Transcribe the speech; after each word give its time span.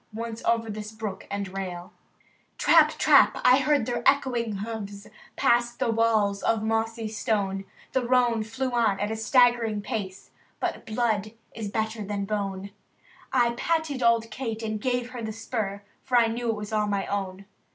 Once 0.13 0.43
over 0.45 0.67
this 0.67 0.91
brook 0.91 1.27
and 1.29 1.55
rail. 1.55 1.93
326 2.57 2.63
THE 2.63 2.63
TREASURE 2.63 2.81
CHEST 2.81 2.99
Trap! 2.99 3.33
Trap! 3.33 3.41
I 3.53 3.57
heard 3.59 3.85
their 3.85 4.03
echoing 4.09 4.55
hoofs 4.55 5.07
Past 5.35 5.77
the 5.77 5.91
walls 5.91 6.41
of 6.41 6.63
mossy 6.63 7.07
stone, 7.07 7.65
The 7.91 8.07
roan 8.07 8.41
flew 8.41 8.71
on 8.71 8.99
at 8.99 9.11
a 9.11 9.15
staggering 9.15 9.81
pace, 9.83 10.31
But 10.59 10.87
blood 10.87 11.33
is 11.53 11.69
better 11.69 12.03
than 12.03 12.25
bone. 12.25 12.71
I 13.31 13.51
patted 13.51 14.01
old 14.01 14.31
Kate, 14.31 14.63
and 14.63 14.81
gave 14.81 15.11
her 15.11 15.21
the 15.21 15.31
spur, 15.31 15.83
For 16.01 16.17
I 16.17 16.25
knew 16.25 16.49
it 16.49 16.55
was 16.55 16.73
all 16.73 16.87
my 16.87 17.05
own. 17.05 17.45